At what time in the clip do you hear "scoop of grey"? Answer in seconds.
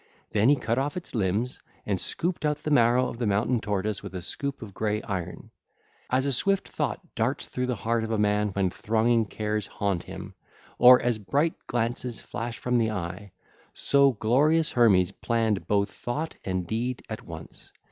4.23-4.99